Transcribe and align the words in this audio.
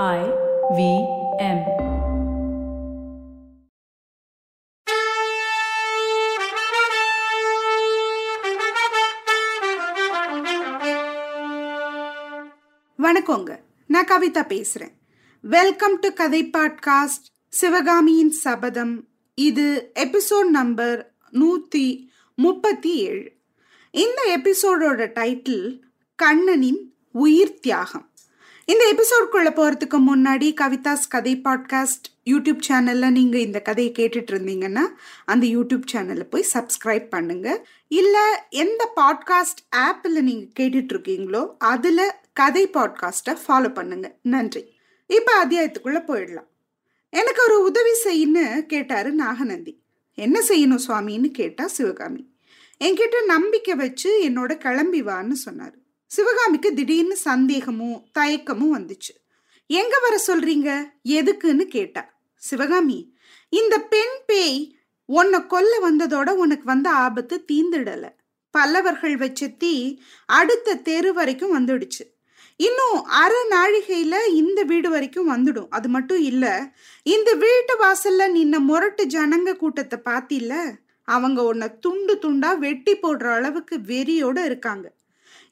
I 0.00 0.20
V 0.76 0.82
M. 1.38 1.58
வணக்கங்க. 12.98 13.58
நான் 13.86 14.06
கவிதா 14.06 14.42
பேசுறேன். 14.42 14.92
வெல்கம் 15.40 15.98
டு 15.98 16.12
கதை 16.12 16.50
பாட்காஸ்ட் 16.52 17.28
சிவகாமியின் 17.48 18.30
சபதம் 18.30 19.08
இது 19.34 19.92
எபிசோட் 19.94 20.48
நம்பர் 20.50 21.14
நூத்தி 21.32 22.08
முப்பத்தி 22.34 22.96
ஏழு. 22.96 23.32
இந்த 23.90 24.38
எபிசோடோட 24.38 25.10
டைட்டில் 25.20 25.80
கண்ணனின் 26.14 26.94
உயிர் 27.12 27.60
தியாகம். 27.60 28.10
இந்த 28.64 28.94
எபிசோட்குள்ள 28.94 29.46
போறதுக்கு 29.46 30.02
முன்னாடி 30.10 30.54
கவிதாஸ் 30.60 31.08
கதை 31.08 31.40
பாட்காஸ்ட் 31.44 32.08
யூடியூப் 32.24 32.58
சேனல்ல 32.68 33.10
நீங்க 33.10 33.38
இந்த 33.38 33.60
கதையை 33.60 33.92
கேட்டுட்டு 33.98 34.34
இருந்தீங்கன்னா 34.34 34.80
அந்த 35.24 35.46
யூடியூப் 35.46 35.82
சேனல்ல 35.92 36.20
போய் 36.20 36.46
சப்ஸ்கிரைப் 36.52 37.08
பண்ணுங்க. 37.08 37.66
இல்ல 37.88 38.46
எந்த 38.50 38.92
பாட்காஸ்ட் 38.96 39.74
ஆப்ல 39.76 40.20
நீங்க 40.20 40.46
கேட்டுட்டு 40.60 40.92
இருக்கீங்களோ 40.92 41.54
அதுல 41.58 42.20
கதை 42.32 42.68
பாட்காஸ்ட்டை 42.68 43.36
ஃபாலோ 43.48 43.74
பண்ணுங்க. 43.74 44.16
நன்றி. 44.22 44.72
இப்ப 45.06 45.44
அத்தியாயத்துக்குள்ள 45.44 45.98
போயிடலாம். 46.08 46.48
எனக்கு 47.10 47.42
ஒரு 47.44 47.62
உதவி 47.62 47.90
செய்யுன்னு 48.04 48.60
கேட்டாரு 48.66 49.12
நாகநந்தி. 49.12 49.82
என்ன 50.14 50.40
செய்யணும் 50.48 50.78
சுவாமின்னு 50.88 51.30
கேட்டா 51.30 51.66
சிவகாமி. 51.66 52.28
என்கிட்ட 52.84 53.24
நம்பிக்கை 53.26 53.74
வச்சு 53.74 54.22
என்னோட 54.22 54.54
கிளம்பி 54.54 55.02
வான்னு 55.02 55.34
சொன்னாரு. 55.44 55.80
சிவகாமிக்கு 56.12 56.74
திடீர்னு 56.74 57.16
சந்தேகமும் 57.16 58.04
தயக்கமும் 58.18 58.74
வந்துச்சு. 58.74 59.12
எங்க 59.66 59.94
வர 59.98 60.14
சொல்றீங்க? 60.26 60.68
எதுக்குன்னு 61.08 61.62
கேட்டா. 61.62 62.02
சிவகாமி 62.34 63.16
இந்த 63.48 63.80
பெண் 63.80 64.16
பேய் 64.26 64.76
உன்னை 65.04 65.46
கொல்ல 65.46 65.90
வந்ததோட 65.90 66.30
உனக்கு 66.30 66.64
வந்த 66.64 66.90
ஆபத்து 66.90 67.44
தீந்துடல 67.52 68.08
பல்லவர்கள் 68.50 69.16
வச்ச 69.16 69.48
தீ 69.48 69.98
அடுத்த 70.26 70.74
தெரு 70.74 71.12
வரைக்கும் 71.12 71.54
வந்துடுச்சு. 71.58 72.04
இன்னும் 72.56 73.04
அரை 73.04 73.42
நாழிகையில 73.50 74.14
இந்த 74.28 74.62
வீடு 74.62 74.90
வரைக்கும் 74.90 75.30
வந்துடும். 75.30 75.68
அது 75.70 75.88
மட்டும் 75.88 76.20
இல்ல 76.20 76.74
இந்த 77.02 77.32
வீட்டு 77.34 77.74
வாசல்ல 77.84 78.30
நின்ன 78.38 78.58
முரட்டு 78.58 79.06
ஜனங்க 79.06 79.56
கூட்டத்தை 79.56 79.98
பாத்தில 80.04 80.52
அவங்க 81.02 81.42
உன்னை 81.42 81.68
துண்டு 81.80 82.18
துண்டா 82.22 82.58
வெட்டி 82.58 82.96
போடுற 82.96 83.32
அளவுக்கு 83.32 83.78
வெறியோட 83.78 84.44
இருக்காங்க. 84.44 84.92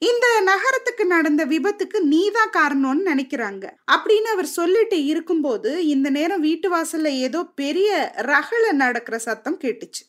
இந்த 0.01 0.27
நகரத்துக்கு 0.41 1.05
நடந்த 1.05 1.45
விபத்துக்கு 1.45 1.99
நீதான் 1.99 2.49
காரணம்னு 2.49 3.07
நினைக்கிறாங்க. 3.07 3.65
அப்படின்னு 3.91 4.29
அவர் 4.33 4.45
சொல்லிட்டு 4.45 5.05
இருக்கும்போது 5.05 5.87
இந்த 5.87 6.09
நேரம் 6.09 6.39
வீட்டு 6.39 6.67
வாசல்ல 6.75 7.07
ஏதோ 7.07 7.43
பெரிய 7.43 8.13
ரகள 8.17 8.71
நடக்கிற 8.71 9.17
சத்தம் 9.17 9.59
கேட்டுச்சு. 9.63 10.03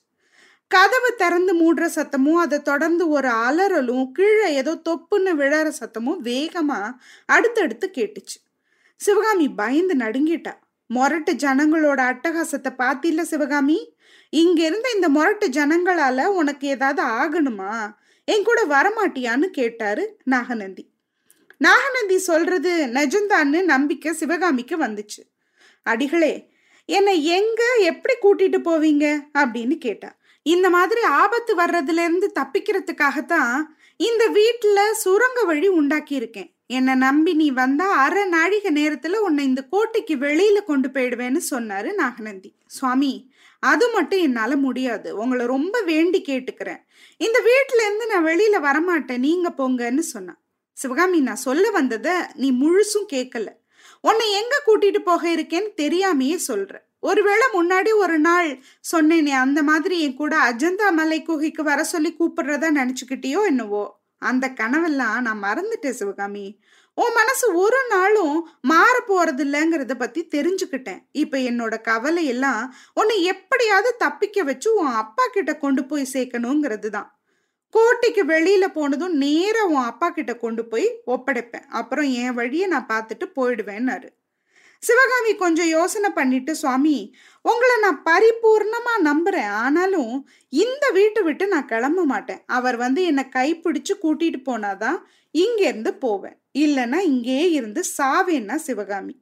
கதவு 0.67 1.15
திறந்து 1.17 1.53
மூடுற 1.55 1.89
சத்தமும் 1.95 2.41
அதை 2.45 2.63
தொடர்ந்து 2.63 3.09
ஒரு 3.09 3.29
அலறலும் 3.29 4.11
கீழே 4.11 4.55
ஏதோ 4.55 4.75
தொப்புன்னு 4.75 5.33
விழற 5.41 5.73
சத்தமும் 5.81 6.21
வேகமா 6.25 6.95
அடுத்தடுத்து 7.27 7.91
கேட்டுச்சு. 7.95 8.39
சிவகாமி 8.97 9.49
பயந்து 9.51 9.97
நடுங்கிட்டா. 9.97 10.55
மொரட்டு 10.95 11.33
ஜனங்களோட 11.33 12.01
அட்டகாசத்தை 12.11 12.73
பார்த்தில 12.79 13.21
சிவகாமி? 13.21 13.95
இங்க 14.31 14.67
இருந்த 14.67 14.89
இந்த 14.95 15.09
மொரட்டு 15.09 15.47
ஜனங்களால 15.49 16.25
உனக்கு 16.25 16.69
ஏதாவது 16.69 17.03
ஆகணுமா? 17.03 18.01
என் 18.25 18.45
கூட 18.45 18.65
வரமாட்டியான்னு 18.65 19.45
கேட்டாரு 19.45 20.21
நாகநந்தி. 20.25 20.89
நாகநந்தி 21.59 22.19
சொல்றது 22.19 22.87
நெஜந்தான்னு 22.87 23.63
நம்பிக்கை 23.63 24.13
சிவகாமிக்கு 24.13 24.79
வந்துச்சு. 24.79 25.23
அடிகளே 25.83 26.51
என்னை 26.85 27.25
எங்க 27.25 27.77
எப்படி 27.79 28.15
கூட்டிட்டு 28.15 28.59
போவீங்க? 28.59 29.21
அப்படின்னு 29.39 29.79
கேட்டா. 29.79 30.17
இந்த 30.43 30.71
மாதிரி 30.71 31.03
ஆபத்து 31.03 31.55
வர்றதுல 31.57 31.93
இருந்து 31.93 32.33
தப்பிக்கிறதுக்காகத்தான் 32.41 33.63
இந்த 33.97 34.31
வீட்டுல 34.31 34.91
சுரங்க 34.91 35.45
வழி 35.45 35.69
உண்டாக்கி 35.69 36.15
இருக்கேன் 36.15 36.55
என்னை 36.67 36.95
நம்பி 36.95 37.35
நீ 37.35 37.51
வந்தா 37.51 37.91
அரை 37.93 38.25
நாழிகை 38.25 38.73
நேரத்துல 38.73 39.17
உன்னை 39.17 39.45
இந்த 39.45 39.63
கோட்டைக்கு 39.63 40.15
வெளியில 40.15 40.65
கொண்டு 40.65 40.89
போயிடுவேன்னு 40.89 41.41
சொன்னாரு 41.51 41.95
நாகநந்தி. 41.95 42.55
சுவாமி 42.67 43.32
அது 43.63 43.87
மட்டும் 43.91 44.21
என்னால 44.21 44.57
முடியாது. 44.57 45.17
உங்களை 45.17 45.47
ரொம்ப 45.47 45.81
வேண்டி 45.81 46.21
கேட்டுக்கிறேன். 46.29 46.81
இந்த 47.17 47.39
வீட்டிலேருந்து 47.49 48.07
நான் 48.07 48.25
வெளியில 48.25 48.57
வரமாட்டேன். 48.69 49.19
நீங்க 49.19 49.49
போங்கன்னு 49.59 50.05
சொன்னான். 50.13 50.41
சிவகாமி 50.73 51.21
நான் 51.21 51.45
சொல்ல 51.47 51.71
வந்தத 51.71 52.09
நீ 52.35 52.53
முழுசும் 52.53 53.11
கேட்கல 53.13 53.49
உன்னை 54.01 54.27
எங்க 54.33 54.55
கூட்டிட்டு 54.67 54.99
போக 54.99 55.35
இருக்கேன்னு 55.35 55.71
தெரியாமையே 55.77 56.39
சொல்ற. 56.49 56.75
ஒருவேளை 57.01 57.47
முன்னாடி 57.53 57.91
ஒரு 57.97 58.19
நாள் 58.19 58.51
சொன்னேனே 58.93 59.35
அந்த 59.47 59.63
மாதிரி 59.63 60.01
என் 60.01 60.15
கூட 60.15 60.37
அஜந்தா 60.51 60.93
மலை 60.93 61.23
குகைக்கு 61.23 61.63
வர 61.63 61.85
சொல்லி 61.85 62.17
கூப்பிடுறதா 62.19 62.71
நினைச்சுக்கிட்டியோ 62.79 63.45
என்னவோ? 63.45 63.85
அந்த 64.19 64.53
கனவெல்லாம் 64.61 65.21
நான் 65.21 65.43
மறந்துட்டேன் 65.43 65.99
சிவகாமி. 66.01 66.47
உன் 66.95 67.13
மனசு 67.13 67.47
ஒரு 67.55 67.79
நாளும் 67.89 68.37
மாற 68.61 68.95
போறது 69.09 69.43
இல்லைங்கிறத 69.45 69.95
பத்தி 69.95 70.21
தெரிஞ்சுக்கிட்டேன். 70.35 71.01
இப்ப 71.13 71.39
என்னோட 71.39 71.75
கவலை 71.81 72.25
எல்லாம் 72.27 72.63
உன்னை 72.95 73.17
எப்படியாவது 73.25 73.91
தப்பிக்க 73.97 74.43
வச்சு 74.43 74.69
உன் 74.75 74.95
அப்பா 75.03 75.25
கிட்ட 75.27 75.53
கொண்டு 75.57 75.85
போய் 75.85 76.13
சேர்க்கணுங்கிறது 76.13 76.89
தான் 76.89 77.11
கோட்டைக்கு 77.75 78.23
வெளியில 78.25 78.65
போனதும் 78.73 79.15
நேரா 79.17 79.63
உன் 79.65 79.89
அப்பா 79.91 80.11
கிட்ட 80.11 80.33
கொண்டு 80.37 80.65
போய் 80.65 80.89
ஒப்படைப்பேன். 81.07 81.67
அப்புறம் 81.81 82.09
என் 82.23 82.35
வழியை 82.35 82.67
நான் 82.67 82.91
பார்த்துட்டு 82.91 83.29
போயிடுவேன்னாரு. 83.37 84.11
சிவகாமி 84.83 85.33
கொஞ்சம் 85.35 85.69
யோசனை 85.69 86.11
பண்ணிட்டு 86.11 86.53
சுவாமி 86.55 87.15
உங்களை 87.45 87.75
நான் 87.81 88.01
பரிபூர்ணமா 88.11 88.95
நம்புறேன். 89.05 89.51
ஆனாலும் 89.65 90.15
இந்த 90.49 90.85
வீட்டை 90.91 91.23
விட்டு 91.23 91.45
நான் 91.49 91.71
கிளம்ப 91.73 92.05
மாட்டேன். 92.05 92.43
அவர் 92.47 92.77
வந்து 92.77 93.03
என்னை 93.05 93.25
கைப்பிடிச்சு 93.37 93.97
கூட்டிட்டு 94.03 94.41
போனாதான் 94.51 94.99
இங்கேருந்து 95.39 95.89
போவேன். 95.89 96.37
இல்லைன்னா 96.59 96.99
இங்கேயே 96.99 97.51
இருந்து 97.51 97.85
சாவேன்னா 97.99 98.55
சிவகாமி. 98.55 99.21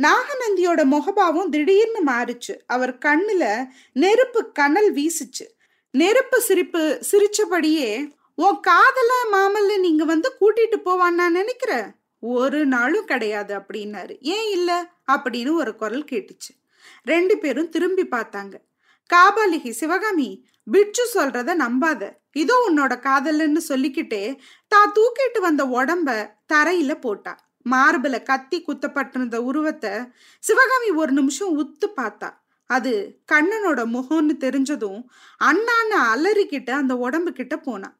நாகநந்தியோட 0.00 0.84
முகபாவம் 0.84 1.48
திடீர்னு 1.48 2.12
மாறுச்சு. 2.12 2.58
அவர் 2.66 2.98
கண்ணுல 2.98 3.66
நெருப்பு 3.92 4.52
கனல் 4.52 4.94
வீசுச்சு. 4.94 5.46
நெருப்பு 5.90 6.40
சிரிப்பு 6.40 7.00
சிரிச்சபடியே 7.10 8.10
உன் 8.34 8.60
காதல 8.60 9.12
மாமல்ல 9.32 9.80
நீங்க 9.80 10.04
வந்து 10.04 10.32
கூட்டிட்டு 10.40 10.76
போவான்னு 10.84 11.10
நான் 11.10 11.32
நினைக்கிற 11.32 11.92
ஒரு 12.20 12.66
நாளும் 12.66 13.04
கிடையாது 13.04 13.58
அப்படின்னாரு. 13.58 14.20
ஏன் 14.20 14.50
இல்ல? 14.50 14.90
அப்படின்னு 15.12 15.52
ஒரு 15.52 15.76
குரல் 15.76 16.04
கேட்டுச்சு. 16.04 16.64
ரெண்டு 17.04 17.38
பேரும் 17.38 17.68
திரும்பி 17.68 18.06
பார்த்தாங்க. 18.06 18.54
காபாலிகி 19.10 19.70
சிவகாமி 19.70 20.28
பிட்சு 20.66 21.04
சொல்றத 21.14 21.50
நம்பாத. 21.62 22.02
இதோ 22.32 22.56
உன்னோட 22.68 22.92
காதல்னு 23.06 23.60
சொல்லிக்கிட்டே 23.68 24.24
தான் 24.72 24.92
தூக்கிட்டு 24.96 25.40
வந்த 25.40 25.62
உடம்ப 25.78 26.08
தரையில 26.52 26.92
போட்டா. 27.00 27.32
மார்பில 27.66 28.16
கத்தி 28.22 28.58
குத்தப்பட்டிருந்த 28.66 29.36
உருவத்தை 29.48 29.92
சிவகாமி 30.42 30.90
ஒரு 31.00 31.12
நிமிஷம் 31.12 31.54
உத்து 31.62 31.88
பார்த்தா. 32.00 32.28
அது 32.70 32.92
கண்ணனோட 33.32 33.80
முகம்னு 33.94 34.34
தெரிஞ்சதும் 34.44 35.00
அண்ணான்னு 35.40 35.96
அலறிக்கிட்டு 36.12 36.74
அந்த 36.80 36.96
உடம்பு 37.06 37.32
கிட்ட 37.32 37.56
போனான் 37.56 37.96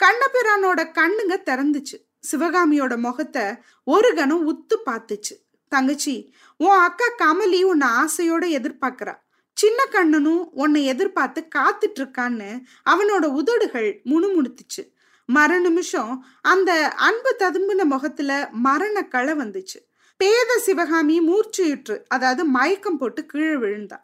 கண்ணபிரானோட 0.00 0.80
கண்ணுங்க 0.98 1.34
திறந்துச்சு. 1.48 1.96
சிவகாமியோட 2.30 2.94
முகத்தை 3.06 3.44
ஒரு 3.86 4.10
கணம் 4.14 4.44
உத்து 4.52 4.76
பார்த்துச்சு. 4.88 5.34
தங்கச்சி 5.72 6.14
உன் 6.60 6.80
அக்கா 6.88 7.08
கமலி 7.22 7.60
உன்னை 7.70 7.88
ஆசையோட 8.02 8.44
எதிர்பார்க்கறா. 8.58 9.14
சின்ன 9.58 9.84
கண்ணனும் 9.84 10.42
உன்னை 10.52 10.84
எதிர்பார்த்து 10.84 11.48
காத்துட்டு 11.56 12.00
இருக்கான்னு 12.00 12.50
அவனோட 12.90 13.24
உதடுகள் 13.24 14.00
முணுமுணுத்துச்சு. 14.04 14.82
மர 15.24 15.58
நிமிஷம் 15.58 16.26
அந்த 16.42 16.70
அன்பு 16.88 17.36
ததும்பின 17.38 17.84
முகத்துல 17.84 18.48
மரண 18.52 19.02
களை 19.02 19.34
வந்துச்சு. 19.34 19.78
பேத 20.16 20.58
சிவகாமி 20.58 21.16
மூர்ச்சியுற்று 21.20 21.96
அதாவது 22.08 22.44
மயக்கம் 22.44 22.98
போட்டு 22.98 23.26
கீழே 23.26 23.54
விழுந்தா. 23.54 23.98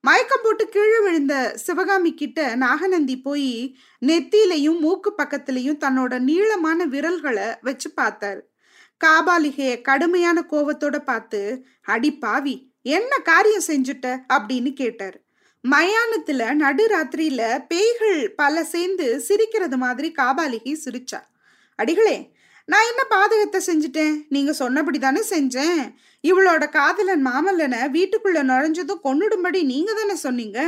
மயக்கம் 0.00 0.42
போட்டு 0.42 0.68
கீழே 0.68 1.00
விழுந்த 1.00 1.34
சிவகாமி 1.56 2.14
கிட்ட 2.14 2.54
நாகநந்தி 2.56 3.20
போய் 3.20 3.76
நெத்திலையும் 4.06 4.78
மூக்கு 4.78 5.12
பக்கத்திலையும் 5.22 5.82
தன்னோட 5.84 6.18
நீளமான 6.18 6.84
விரல்களை 6.84 7.48
வச்சு 7.60 7.90
பார்த்தாரு. 8.00 8.40
காபாலிகைய 9.04 9.80
கடுமையான 9.80 10.38
கோவத்தோட 10.50 10.98
பார்த்து 11.04 11.66
அடி 11.82 12.12
பாவி 12.14 12.67
என்ன 12.88 13.12
காரியம் 13.20 13.66
செஞ்சுட்ட? 13.66 14.06
அப்படின்னு 14.34 14.70
கேட்டாரு. 14.72 15.18
மயானத்துல 15.64 16.42
நடுராத்திரியில 16.62 17.42
பேய்கள் 17.68 18.20
பல 18.36 18.64
சேர்ந்து 18.64 19.06
சிரிக்கிறது 19.20 19.76
மாதிரி 19.76 20.08
காபாலிகை 20.18 20.74
சிரிச்சா. 20.84 21.20
அடிகளே 21.78 22.18
நான் 22.68 22.88
என்ன 22.90 23.02
பாதகத்தை 23.10 23.60
செஞ்சுட்டேன்? 23.66 24.14
நீங்க 24.28 24.52
சொன்னபடி 24.52 24.98
தானே 24.98 25.22
செஞ்சேன். 25.30 25.80
இவளோட 26.24 26.64
காதலன் 26.68 27.24
மாமல்லனை 27.26 27.80
வீட்டுக்குள்ள 27.96 28.40
நுழைஞ்சதும் 28.50 29.04
கொன்னுடும்படி 29.04 29.60
நீங்க 29.64 29.92
தானே 29.92 30.16
சொன்னீங்க? 30.16 30.60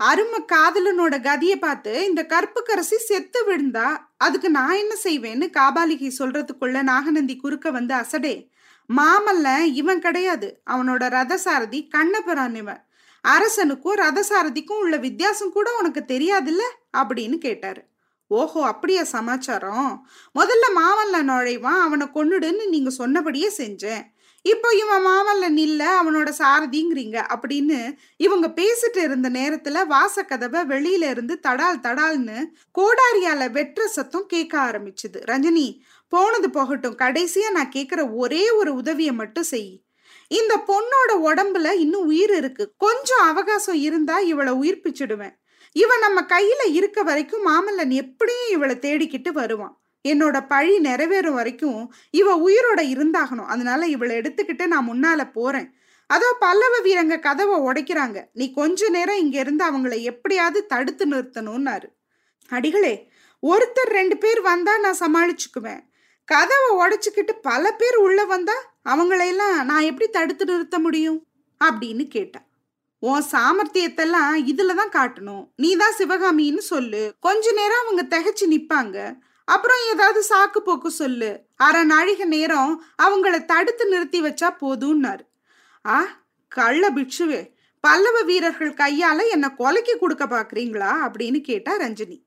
அரும 0.00 0.34
காதலனோட 0.52 1.14
கதியை 1.28 1.56
பார்த்து 1.56 1.92
இந்த 2.08 2.22
கற்பு 2.26 2.60
கரசி 2.68 2.98
செத்து 3.08 3.40
விழுந்தா 3.48 3.88
அதுக்கு 4.16 4.48
நான் 4.50 4.80
என்ன 4.82 4.94
செய்வேன்னு 5.04 5.46
காபாலிகை 5.58 6.10
சொல்றதுக்குள்ள 6.18 6.78
நாகநந்தி 6.82 7.36
குறுக்க 7.36 7.70
வந்து 7.70 7.94
அசடே 7.94 8.34
மாமல்ல 8.96 9.62
இவன் 9.62 10.00
கிடையாது. 10.00 10.62
அவனோட 10.70 11.08
ரதசாரதி 11.08 11.88
கண்ணபிரான் 11.90 12.54
இவன். 12.54 12.84
அரசனுக்கும் 13.20 13.96
ரதசாரதிக்கும் 13.96 14.78
உள்ள 14.78 14.96
வித்தியாசம் 14.96 15.52
கூட 15.52 15.70
உனக்கு 15.78 16.04
தெரியாதுல்ல? 16.08 16.60
அப்படின்னு 16.96 17.38
கேட்டாரு. 17.38 17.82
ஓஹோ 18.26 18.66
அப்படியா 18.66 19.04
சமாச்சாரம்? 19.04 20.08
முதல்ல 20.38 20.76
மாமல்ல 20.76 21.16
நுழைவான் 21.16 21.80
அவனை 21.80 22.06
கொன்னுடுன்னு 22.06 22.68
நீங்க 22.68 22.90
சொன்னபடியே 22.90 23.52
செஞ்சேன். 23.56 24.02
இப்போ 24.42 24.68
இவன் 24.74 25.06
மாமல்ல 25.06 25.60
நில்ல 25.60 25.86
அவனோட 26.00 26.32
சாரதிங்கிறீங்க 26.38 27.26
அப்படின்னு 27.34 27.96
இவங்க 28.16 28.48
பேசிட்டு 28.48 28.96
இருந்த 28.96 29.30
நேரத்துல 29.30 29.84
வாசக்கதவை 29.90 30.60
வெளியில 30.68 31.10
இருந்து 31.10 31.40
தடால் 31.42 31.80
தடால்னு 31.82 32.44
கோடாரியால 32.78 33.50
வெற்ற 33.50 33.86
சத்தம் 33.86 34.26
கேட்க 34.26 34.60
ஆரம்பிச்சுது. 34.60 35.20
ரஜினி 35.26 35.78
போனது 36.14 36.48
போகட்டும். 36.50 36.98
கடைசியா 36.98 37.48
நான் 37.50 37.74
கேட்குற 37.76 38.00
ஒரே 38.14 38.44
ஒரு 38.50 38.70
உதவியை 38.74 39.12
மட்டும் 39.12 39.50
செய். 39.52 39.70
இந்த 40.28 40.54
பொண்ணோட 40.68 41.10
உடம்புல 41.28 41.68
இன்னும் 41.84 42.06
உயிர் 42.06 42.34
இருக்கு. 42.36 42.64
கொஞ்சம் 42.76 43.24
அவகாசம் 43.30 43.80
இருந்தா 43.86 44.16
இவளை 44.32 44.52
உயிர்ப்பிச்சிடுவேன் 44.62 45.36
இவன் 45.72 45.98
நம்ம 45.98 46.20
கையில 46.32 46.62
இருக்க 46.72 47.02
வரைக்கும் 47.02 47.44
மாமல்லன் 47.46 47.92
எப்படியும் 48.02 48.50
இவளை 48.50 48.74
தேடிக்கிட்டு 48.76 49.30
வருவான். 49.38 49.74
என்னோட 50.08 50.36
பழி 50.48 50.74
நிறைவேறும் 50.78 51.38
வரைக்கும் 51.40 51.78
இவ 52.10 52.34
உயிரோட 52.48 52.80
இருந்தாகணும். 52.94 53.50
அதனால 53.54 53.86
இவளை 53.86 54.14
எடுத்துக்கிட்டு 54.16 54.66
நான் 54.66 54.88
முன்னால 54.88 55.20
போறேன். 55.32 55.68
அதோ 56.06 56.28
பல்லவ 56.40 56.74
வீரங்க 56.84 57.20
கதவை 57.20 57.58
உடைக்கிறாங்க. 57.68 58.18
நீ 58.32 58.46
கொஞ்ச 58.52 58.88
நேரம் 58.88 59.22
இங்க 59.24 59.36
இருந்து 59.38 59.64
அவங்கள 59.64 59.94
எப்படியாவது 60.02 60.60
தடுத்து 60.66 61.06
நிறுத்தணும்னாரு. 61.06 61.88
அடிகளே 62.48 62.94
ஒருத்தர் 63.46 63.90
ரெண்டு 63.90 64.16
பேர் 64.16 64.40
வந்தா 64.40 64.74
நான் 64.78 65.02
சமாளிச்சுக்குவேன். 65.04 65.82
கதவை 66.24 66.70
உடைச்சிக்கிட்டு 66.80 67.32
பல 67.42 67.72
பேர் 67.72 67.96
உள்ள 67.96 68.24
வந்தா 68.24 68.56
அவங்களையெல்லாம் 68.84 69.62
நான் 69.64 69.82
எப்படி 69.82 70.10
தடுத்து 70.10 70.44
நிறுத்த 70.44 70.78
முடியும்? 70.78 71.26
அப்படின்னு 71.64 72.08
கேட்டான் 72.08 72.46
உன் 72.98 73.24
சாமர்த்தியத்தெல்லாம் 73.32 74.32
இதுல 74.50 74.74
தான் 74.74 74.94
காட்டணும். 74.98 75.44
நீ 75.56 75.76
தான் 75.76 75.96
சிவகாமின்னு 75.98 76.62
சொல்லு. 76.72 77.12
கொஞ்ச 77.20 77.52
நேரம் 77.52 77.82
அவங்க 77.82 78.02
திகச்சு 78.12 78.44
நிப்பாங்க. 78.54 78.96
அப்புறம் 79.44 79.76
ஏதாவது 79.92 80.20
சாக்கு 80.28 80.58
போக்கு 80.58 80.90
சொல்லு. 80.90 81.30
அரை 81.56 81.84
நாழிகை 81.84 82.26
நேரம் 82.26 82.84
அவங்கள 83.02 83.44
தடுத்து 83.44 83.86
நிறுத்தி 83.86 84.22
வச்சா 84.22 84.48
போதும்னாரு. 84.60 85.24
ஆ 85.86 85.96
கள்ள 86.48 86.90
பிட்சுவே 86.90 87.50
பல்லவ 87.80 88.22
வீரர்கள் 88.22 88.74
கையால 88.74 89.20
என்னை 89.30 89.48
கொலைக்கு 89.58 89.96
கொடுக்க 89.98 90.26
பாக்குறீங்களா? 90.26 90.90
அப்படின்னு 91.06 91.40
கேட்டா 91.40 91.72
ரஞ்சினி. 91.78 92.18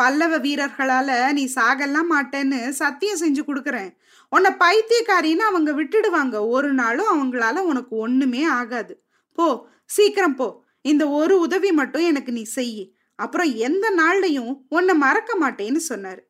பல்லவ 0.00 0.34
வீரர்களால 0.38 1.10
நீ 1.32 1.44
சாகலாம் 1.54 2.10
மாட்டேன்னு 2.12 2.60
சத்தியம் 2.80 3.20
செஞ்சு 3.20 3.42
கொடுக்குறேன். 3.46 3.90
உன்னை 4.32 4.50
பைத்தியக்காரின்னு 4.60 5.44
அவங்க 5.50 5.70
விட்டுடுவாங்க. 5.72 6.36
ஒரு 6.48 6.70
நாளும் 6.72 7.10
அவங்களால 7.12 7.58
உனக்கு 7.70 7.94
ஒண்ணுமே 7.96 8.42
ஆகாது. 8.60 8.94
போ 9.38 9.46
சீக்கிரம் 9.84 10.36
போ. 10.36 10.48
இந்த 10.84 11.04
ஒரு 11.08 11.34
உதவி 11.38 11.70
மட்டும் 11.72 12.02
எனக்கு 12.02 12.32
நீ 12.32 12.42
செய். 12.56 12.80
அப்புறம் 13.18 13.50
எந்த 13.66 13.86
நாள்லையும் 13.96 14.52
உன்னை 14.68 14.94
மறக்க 14.94 15.32
மாட்டேன்னு 15.40 15.80
சொன்னார். 15.90 16.20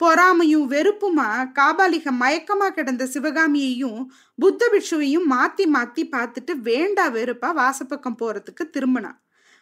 பொறாமையும் 0.00 0.66
வெறுப்புமா 0.72 1.28
காபாலிக 1.58 2.10
மயக்கமா 2.20 2.66
கிடந்த 2.68 3.04
சிவகாமியையும் 3.04 4.00
புத்த 4.38 4.62
பிட்சுவையும் 4.72 5.26
மாத்தி 5.30 5.64
மாத்தி 5.76 6.02
பார்த்துட்டு 6.12 6.52
வேண்டா 6.62 7.06
வெறுப்பா 7.10 7.48
வாசப்பக்கம் 7.60 8.18
போறதுக்கு 8.20 8.64
திரும்பினான் 8.76 9.18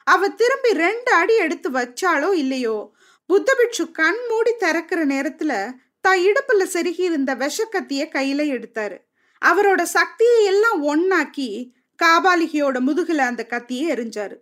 அவ 0.06 0.28
திரும்பி 0.40 0.70
ரெண்டு 0.74 1.10
அடி 1.12 1.34
எடுத்து 1.36 1.68
வச்சாலோ 1.70 2.28
இல்லையோ? 2.32 2.76
புத்தபிட்சு 3.32 3.90
கண் 3.92 4.20
மூடி 4.28 4.52
திறக்கிற 4.58 5.06
நேரத்துல 5.06 5.72
தான் 6.00 6.18
இடுப்புல 6.18 6.64
செருகி 6.72 7.00
இருந்த 7.00 7.34
விஷக்கத்திய 7.34 8.04
கையில 8.12 8.42
எடுத்தாரு. 8.56 8.98
அவரோட 9.44 9.82
சக்தியை 9.82 10.44
எல்லாம் 10.44 10.78
ஒன்னாக்கி 10.82 11.72
காபாலிகையோட 12.02 12.76
முதுகுல 12.86 13.18
அந்த 13.18 13.46
கத்தியை 13.46 13.96
எரிஞ்சாரு 13.96 14.36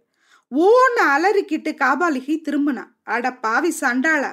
ஓன்னு 0.54 1.02
அலறிக்கிட்டு 1.02 1.70
காபாலிகை 1.74 2.36
திரும்பினா 2.48 2.84
அட 3.04 3.32
பாவி 3.32 3.74
சண்டாளா 3.80 4.32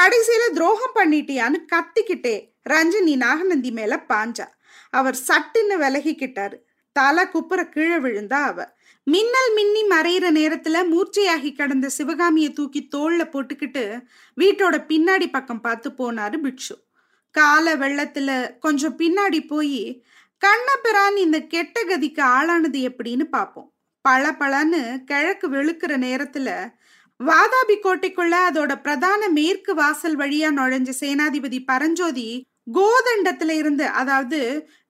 கடைசியில 0.00 0.52
துரோகம் 0.52 0.94
பண்ணிட்டியான்னு 0.94 1.58
கத்திக்கிட்டே 1.72 2.50
ரஞ்சனி 2.70 3.16
நாகநந்தி 3.16 3.70
மேல 3.70 4.04
பாஞ்சா. 4.08 4.46
அவர் 4.90 5.16
சட்டுன்னு 5.28 5.76
விலகிக்கிட்டாரு. 5.80 6.56
தலை 6.92 7.28
குப்புற 7.28 7.68
கீழே 7.68 7.96
விழுந்தா 7.96 8.40
அவ. 8.42 8.72
மின்னல் 9.06 9.52
மின்னி 9.54 9.82
மறையிற 9.92 10.26
நேரத்துல 10.30 10.80
மூர்ச்சையாகி 10.88 11.50
கடந்த 11.52 11.86
சிவகாமிய 11.88 12.48
தூக்கி 12.50 12.80
தோல்ல 12.92 13.22
போட்டுக்கிட்டு 13.32 13.84
வீட்டோட 14.36 14.76
பின்னாடி 14.88 15.26
பக்கம் 15.30 15.60
பார்த்து 15.60 15.90
போனாரு 15.90 16.38
பிட்சு 16.40 16.74
கால 17.34 17.74
வெள்ளத்துல 17.76 18.30
கொஞ்சம் 18.58 18.96
பின்னாடி 18.98 19.40
போய் 19.46 19.82
கண்ணபிரான் 20.42 21.16
இந்த 21.16 21.38
கெட்ட 21.46 21.84
கதிக்கு 21.84 22.22
ஆளானது 22.34 22.80
எப்படின்னு 22.90 23.26
பார்ப்போம் 23.28 23.68
பள 24.04 24.30
பளன்னு 24.32 24.80
கிழக்கு 25.04 25.48
வெளுக்கிற 25.48 25.92
நேரத்துல 25.98 26.48
வாதாபி 27.20 27.76
கோட்டைக்குள்ள 27.78 28.36
அதோட 28.46 28.72
பிரதான 28.80 29.28
மேற்கு 29.28 29.74
வாசல் 29.74 30.16
வழியா 30.16 30.48
நுழைஞ்ச 30.52 30.90
சேனாதிபதி 31.00 31.58
பரஞ்சோதி 31.64 32.28
கோதண்டத்துல 32.66 33.50
இருந்து 33.50 33.86
அதாவது 33.86 34.38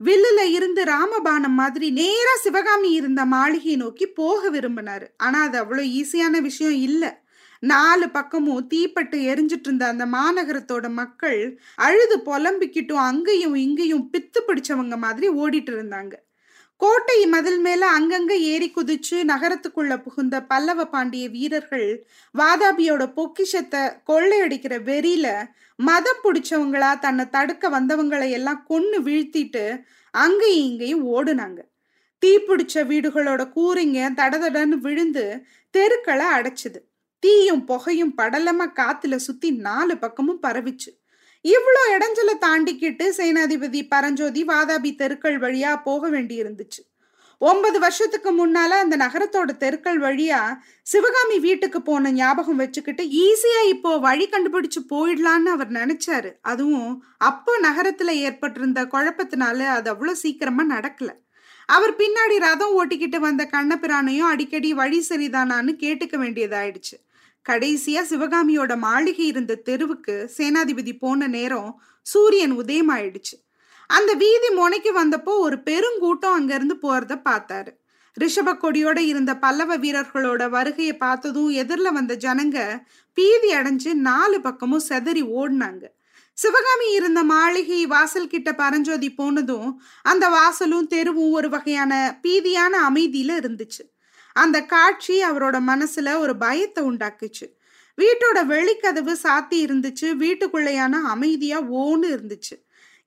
வில்லுல 0.04 0.40
இருந்து 0.48 0.84
ராமபானம் 0.84 1.56
மாதிரி 1.60 1.90
நேரா 1.90 2.34
சிவகாமி 2.42 2.90
இருந்த 2.92 3.24
மாளிகையை 3.24 3.76
நோக்கி 3.76 4.06
போக 4.06 4.50
விரும்பினாரு. 4.50 5.06
ஆனா 5.16 5.42
அது 5.42 5.58
அவ்வளவு 5.58 5.88
ஈஸியான 6.00 6.40
விஷயம் 6.40 6.78
இல்ல. 6.88 7.04
நாலு 7.62 8.10
பக்கமும் 8.10 8.66
தீப்பட்டு 8.66 9.18
எரிஞ்சிட்டு 9.32 9.68
இருந்த 9.68 9.86
அந்த 9.86 10.06
மாநகரத்தோட 10.06 10.86
மக்கள் 10.92 11.40
அழுது 11.76 12.16
புலம்பிக்கிட்டும் 12.26 13.02
அங்கேயும் 13.10 13.54
இங்கேயும் 13.54 14.10
பித்து 14.12 14.40
பிடிச்சவங்க 14.48 14.96
மாதிரி 14.98 15.28
ஓடிட்டு 15.28 15.72
இருந்தாங்க. 15.78 16.14
கோட்டை 16.82 17.26
மதில் 17.26 17.60
மேல 17.60 18.00
அங்கங்க 18.00 18.32
ஏறி 18.32 18.72
குதிச்சு 18.76 19.16
நகரத்துக்குள்ள 19.24 20.02
புகுந்த 20.02 20.40
பல்லவ 20.42 20.86
பாண்டிய 20.86 21.28
வீரர்கள் 21.28 22.06
வாதாபியோட 22.38 23.12
பொக்கிஷத்தை 23.12 23.80
கொள்ளையடிக்கிற 24.06 24.76
வெறியில 24.88 25.46
மதம் 25.76 26.22
பிடிச்சவங்களா 26.24 26.98
தன்னை 26.98 27.28
தடுக்க 27.28 27.68
வந்தவங்களை 27.68 28.30
எல்லாம் 28.30 28.66
கொன்னு 28.70 28.98
வீழ்த்திட்டு 28.98 29.64
அங்கேயும் 30.10 30.66
இங்கேயும் 30.70 31.04
ஓடுனாங்க. 31.06 31.60
தீப்பிடிச்ச 32.22 32.74
வீடுகளோட 32.74 33.44
கூரைங்க 33.56 34.00
தடதடன்னு 34.20 34.76
விழுந்து 34.86 35.46
தெருக்களை 35.70 36.26
அடைச்சுது. 36.26 36.80
தீயும் 37.18 37.64
புகையும் 37.64 38.14
படலமா 38.16 38.68
காத்துல 38.80 39.16
சுத்தி 39.16 39.50
நாலு 39.50 39.98
பக்கமும் 39.98 40.42
பரவிச்சு. 40.42 40.90
இவ்வளோ 41.44 41.82
இடைஞ்சலை 41.94 42.34
தாண்டிக்கிட்டு 42.46 43.06
சேனாதிபதி 43.16 43.80
பரஞ்சோதி 43.88 44.42
வாதாபி 44.44 44.90
தெருக்கள் 44.94 45.38
வழியா 45.38 45.70
போக 45.84 46.08
வேண்டி 46.08 46.42
இருந்துச்சு 46.42 46.82
ஒன்பது 47.40 47.78
வருஷத்துக்கு 47.78 48.30
முன்னால 48.32 48.76
அந்த 48.82 48.96
நகரத்தோட 48.96 49.50
தெருக்கள் 49.56 49.98
வழியா 50.00 50.40
சிவகாமி 50.82 51.38
வீட்டுக்கு 51.38 51.82
போன 51.82 52.12
ஞாபகம் 52.12 52.56
வச்சுக்கிட்டு 52.56 53.04
ஈஸியா 53.24 53.62
இப்போ 53.68 53.98
வழி 53.98 54.26
கண்டுபிடிச்சு 54.28 54.80
போயிடலான்னு 54.92 55.50
அவர் 55.54 55.70
நினைச்சாரு. 55.70 56.30
அதுவும் 56.42 56.92
அப்போ 57.30 57.54
நகரத்துல 57.62 58.14
ஏற்பட்டிருந்த 58.28 58.82
குழப்பத்தினால 58.84 59.58
அது 59.76 59.90
அவ்வளோ 59.94 60.14
சீக்கிரமா 60.22 60.66
நடக்கல. 60.76 61.10
அவர் 61.68 61.94
பின்னாடி 61.96 62.36
ரதம் 62.38 62.76
ஓட்டிக்கிட்டு 62.78 63.18
வந்த 63.18 63.42
கண்ணபிரானையும் 63.52 64.30
அடிக்கடி 64.32 64.72
வழி 64.72 65.00
சரிதானான்னு 65.10 65.74
கேட்டுக்க 65.84 66.16
வேண்டியதாயிடுச்சு. 66.24 66.96
கடைசியா 67.48 68.02
சிவகாமியோட 68.10 68.76
மாளிகை 68.78 69.26
இருந்த 69.26 69.54
தெருவுக்கு 69.54 70.30
சேனாதிபதி 70.36 70.98
போன 70.98 71.26
நேரம் 71.26 71.82
சூரியன் 72.02 72.54
உதயமாயிடுச்சு. 72.58 73.36
அந்த 73.86 74.12
வீதி 74.12 74.48
முனைக்கு 74.48 74.90
வந்தப்போ 75.04 75.32
ஒரு 75.38 75.56
பெருங்கூட்டம் 75.56 76.36
அங்கிருந்து 76.38 76.76
போறத 76.82 77.14
பார்த்தாரு. 77.28 77.72
ரிஷப 78.20 78.54
கொடியோட 78.62 78.98
இருந்த 78.98 79.36
பல்லவ 79.36 79.76
வீரர்களோட 79.78 80.50
வருகையை 80.50 80.96
பார்த்ததும் 80.96 81.48
எதிரில் 81.48 81.92
வந்த 81.92 82.16
ஜனங்க 82.16 82.58
பீதி 83.12 83.52
அடைஞ்சு 83.52 83.92
நாலு 83.94 84.40
பக்கமும் 84.40 84.86
செதறி 84.88 85.22
ஓடினாங்க. 85.40 85.84
சிவகாமி 86.38 86.92
இருந்த 86.92 87.24
மாளிகை 87.24 87.86
வாசல் 87.86 88.28
கிட்ட 88.28 88.54
பரஞ்சோதி 88.54 89.10
போனதும் 89.14 89.80
அந்த 90.02 90.28
வாசலும் 90.28 90.86
தெருவும் 90.86 91.30
ஒரு 91.30 91.48
வகையான 91.48 92.20
பீதியான 92.22 92.74
அமைதியில 92.90 93.36
இருந்துச்சு. 93.42 93.91
அந்த 94.32 94.62
காட்சி 94.64 95.24
அவரோட 95.24 95.56
மனசுல 95.66 96.18
ஒரு 96.18 96.36
பயத்தை 96.36 96.84
உண்டாக்குச்சு. 96.84 97.46
வீட்டோட 97.98 98.38
வெளிக்கதவு 98.46 99.14
சாத்தி 99.22 99.58
இருந்துச்சு. 99.66 100.08
வீட்டுக்குள்ளையான 100.16 101.00
அமைதியா 101.14 101.62
ஓன்னு 101.62 102.08
இருந்துச்சு. 102.16 102.56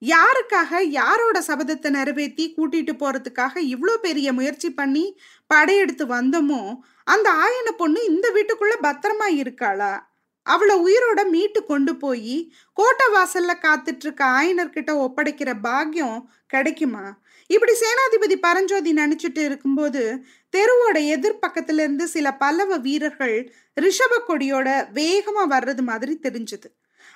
யாருக்காக 0.01 0.79
யாரோட 0.82 1.44
சபதத்தை 1.48 1.89
நிறைவேற்றி 1.89 2.53
கூட்டிட்டு 2.58 2.94
போறதுக்காக 2.94 3.53
இவ்வளோ 3.74 3.96
பெரிய 3.98 4.34
முயற்சி 4.34 4.70
பண்ணி 4.70 5.05
படையெடுத்து 5.48 6.05
வந்தோமோ 6.05 6.77
அந்த 7.03 7.27
ஆயன 7.46 7.72
பொண்ணு 7.77 8.03
இந்த 8.05 8.27
வீட்டுக்குள்ள 8.36 8.75
பத்திரமா 8.82 9.27
இருக்காளா? 9.34 9.94
அவளை 10.46 10.75
உயிரோட 10.77 11.29
மீட்டு 11.29 11.65
கொண்டு 11.65 11.96
போய் 11.96 12.36
கோட்டை 12.74 13.05
வாசல்ல 13.13 13.53
காத்துட்டு 13.65 14.03
இருக்க 14.03 14.25
ஆயனர்கிட்ட 14.25 14.91
ஒப்படைக்கிற 15.05 15.51
பாக்கியம் 15.62 16.29
கிடைக்குமா? 16.48 17.05
இப்படி 17.49 17.73
சேனாதிபதி 17.81 18.35
பரஞ்சோதி 18.45 18.91
நினைச்சிட்டு 18.93 19.41
இருக்கும்போது 19.47 20.01
தெருவோட 20.53 20.97
எதிர்பக்கத்துல 21.15 21.83
இருந்து 21.85 22.07
சில 22.07 22.27
பல்லவ 22.33 22.77
வீரர்கள் 22.77 23.35
ரிஷப 23.77 24.13
கொடியோட 24.27 24.67
வேகமா 24.99 25.43
வர்றது 25.55 25.83
மாதிரி 25.89 26.15
தெரிஞ்சது. 26.23 26.67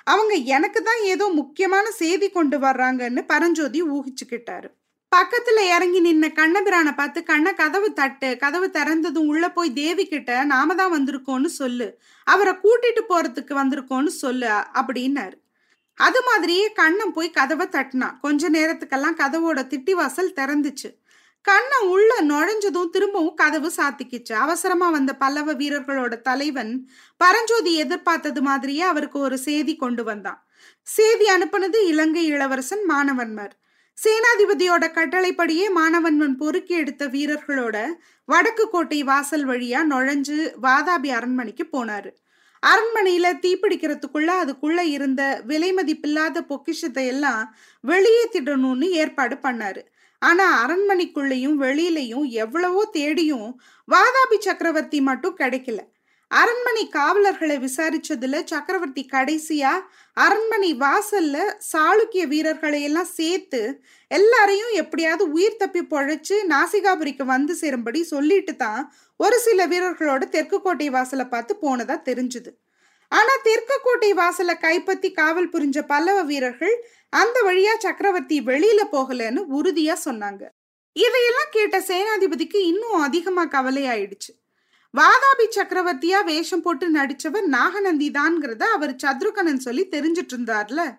அவங்க 0.08 0.34
எனக்கு 0.58 0.80
தான் 0.84 1.02
ஏதோ 1.14 1.26
முக்கியமான 1.40 1.86
செய்தி 2.02 2.30
கொண்டு 2.30 2.58
வர்றாங்கன்னு 2.60 3.24
பரஞ்சோதி 3.26 3.82
ஊகிச்சுக்கிட்டாரு. 3.96 4.70
பக்கத்துல 5.12 5.60
இறங்கி 5.76 6.00
நின்ன 6.02 6.26
கண்ணபிரானை 6.40 6.92
பார்த்து 6.96 7.20
கண்ண 7.24 7.48
கதவு 7.54 7.88
தட்டு 7.94 8.30
கதவு 8.38 8.68
திறந்ததும் 8.78 9.30
உள்ள 9.32 9.46
போய் 9.50 9.72
தேவி 9.74 10.06
கிட்ட 10.08 10.32
நாம 10.44 10.76
தான் 10.76 10.94
வந்திருக்கோம்னு 10.98 11.50
சொல்லு. 11.62 11.88
அவரை 12.28 12.54
கூட்டிட்டு 12.64 13.04
போறதுக்கு 13.12 13.54
வந்திருக்கோம்னு 13.62 14.14
சொல்லு 14.24 14.50
அப்படின்னாரு. 14.82 15.38
அது 16.00 16.20
மாதிரியே 16.24 16.66
கண்ணன் 16.72 17.14
போய் 17.14 17.30
கதவை 17.30 17.66
தட்டினான் 17.68 18.18
கொஞ்ச 18.22 18.50
நேரத்துக்கெல்லாம் 18.50 19.20
கதவோட 19.22 19.60
திட்டி 19.72 19.92
வாசல் 19.92 20.36
திறந்துச்சு. 20.36 20.90
கண்ணன் 21.46 21.88
உள்ள 21.88 22.12
நுழைஞ்சதும் 22.22 22.90
திரும்பவும் 22.90 23.40
கதவு 23.42 23.70
சாத்திக்கிச்சு. 23.78 24.34
அவசரமா 24.46 24.88
வந்த 24.90 25.12
பல்லவ 25.16 25.54
வீரர்களோட 25.54 26.14
தலைவன் 26.22 26.74
பரஞ்சோதி 27.18 27.74
எதிர்பார்த்தது 27.76 28.42
மாதிரியே 28.42 28.82
அவருக்கு 28.82 29.20
ஒரு 29.20 29.38
செய்தி 29.38 29.76
கொண்டு 29.76 30.04
வந்தான். 30.04 30.40
செய்தி 30.88 31.26
அனுப்புனது 31.36 31.80
இலங்கை 31.86 32.26
இளவரசன் 32.26 32.84
மாணவன்மர். 32.90 33.54
சேனாதிபதியோட 33.98 34.86
கட்டளைப்படியே 34.92 35.66
மாணவன்மன் 35.70 36.36
பொறுக்கி 36.38 36.74
எடுத்த 36.74 37.04
வீரர்களோட 37.08 37.78
வடக்கு 38.30 38.66
கோட்டை 38.70 39.00
வாசல் 39.04 39.46
வழியா 39.48 39.82
நுழைஞ்சு 39.92 40.38
வாதாபி 40.62 41.10
அரண்மனைக்கு 41.10 41.66
போனாரு. 41.72 42.12
அரண்மனையில 42.64 43.28
தீப்பிடிக்கிறதுக்குள்ள 43.44 44.32
அதுக்குள்ள 44.42 44.80
இருந்த 44.80 45.42
விலை 45.46 45.74
மதிப்பில்லாத 45.74 46.42
பொக்கிஷத்தை 46.42 47.08
எல்லாம் 47.08 47.58
வெளியேற்றிடணும்னு 47.88 48.88
ஏற்பாடு 49.02 49.36
பண்ணாரு. 49.36 49.82
ஆனா 50.20 50.46
அரண்மனைக்குள்ளேயும் 50.66 51.58
வெளியிலையும் 51.60 52.26
எவ்வளவோ 52.44 52.86
தேடியும் 52.92 53.62
வாதாபி 53.88 54.38
சக்கரவர்த்தி 54.40 55.02
மட்டும் 55.02 55.38
கிடைக்கல. 55.38 55.80
அரண்மனை 56.32 56.84
காவலர்களை 56.96 57.56
விசாரிச்சதுல 57.64 58.40
சக்கரவர்த்தி 58.52 59.04
கடைசியா 59.14 59.72
அரண்மனை 60.18 60.70
வாசல்ல 60.84 61.38
சாளுக்கிய 61.72 62.24
வீரர்களை 62.34 62.80
எல்லாம் 62.90 63.12
சேர்த்து 63.18 63.62
எல்லாரையும் 64.12 64.74
எப்படியாவது 64.82 65.26
உயிர் 65.38 65.60
தப்பி 65.62 65.82
பொழைச்சு 65.94 66.36
நாசிகாபுரிக்கு 66.52 67.26
வந்து 67.26 67.54
சேரும்படி 67.62 68.02
சொல்லிட்டு 68.14 68.54
தான் 68.56 68.82
ஒரு 69.20 69.38
சில 69.46 69.66
வீரர்களோட 69.68 70.24
தெற்கு 70.36 70.58
கோட்டை 70.66 70.90
வாசலை 70.90 71.26
பார்த்து 71.26 71.56
போனதா 71.64 71.96
தெரிஞ்சுது. 72.10 72.52
ஆனா 73.12 73.34
தெற்கு 73.48 73.78
கோட்டை 73.86 74.12
வாசலை 74.14 74.56
கைப்பற்றி 74.66 75.10
காவல் 75.12 75.52
புரிஞ்ச 75.54 75.80
பல்லவ 75.92 76.20
வீரர்கள் 76.24 76.76
அந்த 77.22 77.38
வழியா 77.48 77.74
சக்கரவர்த்தி 77.86 78.38
வெளியில 78.50 78.82
போகலன்னு 78.96 79.44
உறுதியா 79.58 79.96
சொன்னாங்க. 80.06 80.44
இதையெல்லாம் 80.96 81.52
கேட்ட 81.58 81.78
சேனாதிபதிக்கு 81.90 82.62
இன்னும் 82.72 83.00
அதிகமா 83.08 83.46
கவலை 83.56 83.84
ஆயிடுச்சு 83.94 84.32
வாதாபி 84.98 85.46
சக்கரவர்த்தியா 85.56 86.24
வேஷம் 86.26 86.62
போட்டு 86.62 86.94
நடிச்சவர் 86.94 87.42
நாகநந்தி 87.42 88.12
தான்ங்கிறத 88.12 88.64
அவர் 88.64 88.96
சத்ருகனன் 88.96 89.58
சொல்லி 89.58 89.88
தெரிஞ்சிட்டு 89.88 90.34
இருந்தார்ல 90.34 90.98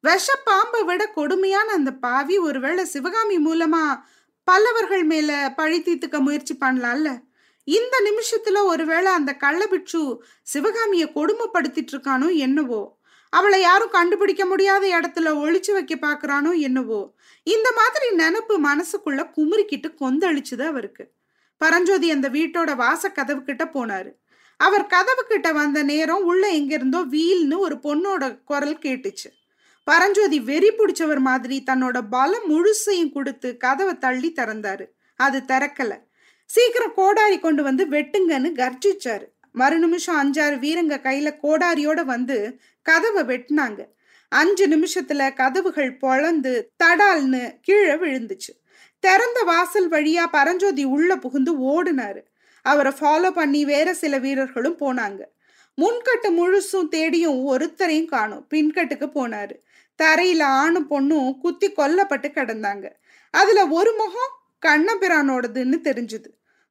விஷ 0.00 0.34
பாம்பை 0.44 0.82
விட 0.82 1.06
கொடுமையான 1.06 1.72
அந்த 1.72 1.92
பாவி 1.92 2.38
ஒருவேளை 2.38 2.84
சிவகாமி 2.84 3.36
மூலமா 3.38 4.00
பல்லவர்கள் 4.44 5.04
மேல 5.04 5.52
பழி 5.56 5.80
தீர்த்துக்க 5.80 6.18
முயற்சி 6.18 6.54
பண்ணலாம்ல. 6.60 7.20
இந்த 7.64 7.94
நிமிஷத்துல 8.08 8.64
ஒருவேளை 8.64 9.12
அந்த 9.12 9.36
கள்ளபிட்சு 9.40 10.16
சிவகாமிய 10.42 11.06
கொடுமைப்படுத்திட்டு 11.14 11.92
இருக்கானோ 11.92 12.36
என்னவோ? 12.36 12.98
அவளை 13.30 13.60
யாரும் 13.60 13.88
கண்டுபிடிக்க 13.88 14.46
முடியாத 14.46 14.86
இடத்துல 14.86 15.32
ஒழிச்சு 15.44 15.72
வைக்க 15.72 15.94
பாக்குறானோ 15.94 16.58
என்னவோ? 16.58 17.14
இந்த 17.42 17.72
மாதிரி 17.72 18.16
நினப்பு 18.16 18.54
மனசுக்குள்ள 18.68 19.22
குமுறிக்கிட்டு 19.36 19.90
கொந்தளிச்சுது 20.00 20.66
அவருக்கு. 20.66 21.06
பரஞ்சோதி 21.58 22.10
அந்த 22.10 22.28
வீட்டோட 22.28 22.76
வாச 22.76 23.08
கதவு 23.08 23.42
கிட்ட 23.42 23.64
போனாரு. 23.64 24.12
அவர் 24.56 24.86
கதவு 24.86 25.24
கிட்ட 25.28 25.52
வந்த 25.52 25.82
நேரம் 25.82 26.24
உள்ள 26.24 26.48
எங்கிருந்தோ 26.48 26.98
வீல்னு 26.98 27.58
ஒரு 27.58 27.76
பொண்ணோட 27.82 28.44
குரல் 28.44 28.78
கேட்டுச்சு. 28.78 29.30
பரஞ்சோதி 29.84 30.40
வெறி 30.40 30.70
பிடிச்சவர் 30.70 31.18
மாதிரி 31.18 31.62
தன்னோட 31.66 32.00
பலம் 32.10 32.48
முழுசையும் 32.48 33.12
கொடுத்து 33.12 33.56
கதவை 33.56 33.98
தள்ளி 33.98 34.32
திறந்தாரு. 34.36 34.86
அது 35.16 35.38
திறக்கல. 35.38 35.98
சீக்கிரம் 36.44 36.94
கோடாரி 36.94 37.38
கொண்டு 37.38 37.62
வந்து 37.62 37.86
வெட்டுங்கன்னு 37.86 38.52
கர்ஜிச்சாரு. 38.56 39.24
மறு 39.52 39.78
நிமிஷம் 39.78 40.18
அஞ்சாறு 40.18 40.56
வீரங்க 40.64 40.96
கையில 41.00 41.38
கோடாரியோட 41.42 42.04
வந்து 42.04 42.60
கதவை 42.82 43.22
வெட்டினாங்க. 43.22 43.84
அஞ்சு 44.28 44.66
நிமிஷத்துல 44.68 45.34
கதவுகள் 45.34 45.96
பொழந்து 46.02 46.62
தடால்னு 46.84 47.54
கீழே 47.62 47.92
விழுந்துச்சு. 47.92 48.52
திறந்த 49.00 49.42
வாசல் 49.42 49.90
வழியா 49.90 50.26
பரஞ்சோதி 50.26 50.84
உள்ள 50.84 51.16
புகுந்து 51.16 51.52
ஓடினாரு. 51.60 52.22
அவரை 52.62 52.92
ஃபாலோ 53.00 53.30
பண்ணி 53.30 53.64
வேற 53.64 53.94
சில 53.94 54.18
வீரர்களும் 54.18 54.78
போனாங்க. 54.78 55.20
முன்கட்டு 55.76 56.28
முழுசும் 56.28 56.88
தேடியும் 56.88 57.48
ஒருத்தரையும் 57.48 58.04
காணும். 58.04 58.46
பின்கட்டுக்கு 58.54 59.10
போனாரு. 59.14 59.56
தரையில 60.02 60.42
ஆணும் 60.42 60.90
பொண்ணும் 60.90 61.38
குத்தி 61.38 61.72
கொல்லப்பட்டு 61.72 62.28
கிடந்தாங்க. 62.28 62.90
அதுல 63.30 63.66
ஒரு 63.66 63.92
முகம் 63.92 64.36
கண்ணபிரானோடதுன்னு 64.66 65.80
தெரிஞ்சுது. 65.84 66.26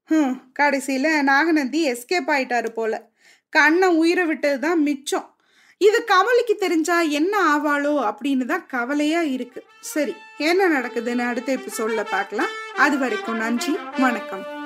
ஹம் 0.05 0.51
கடைசியில 0.59 1.21
நாகநந்தி 1.21 1.91
எஸ்கேப் 1.91 2.27
ஆயிட்டாரு 2.27 2.69
போல. 2.69 3.09
கண்ணை 3.49 3.87
உயிரை 3.87 4.25
விட்டது 4.25 4.59
தான் 4.59 4.81
மிச்சம். 4.81 5.36
இது 5.77 6.03
கமலிக்கு 6.11 6.53
தெரிஞ்சா 6.59 7.01
என்ன 7.01 7.33
ஆவாளோ 7.55 7.91
அப்படின்னு 8.09 8.45
தான் 8.45 8.65
கவலையா 8.65 9.21
இருக்கு. 9.21 9.63
சரி 9.79 10.13
என்ன 10.37 10.79
நடக்குதுன்னு 10.79 11.27
அடுத்த 11.27 11.57
எபிசோட்ல 11.57 12.05
பார்க்கலாம். 12.09 12.53
அது 12.75 12.97
வரைக்கும் 12.97 13.37
நன்றி 13.37 13.77
வணக்கம். 13.99 14.56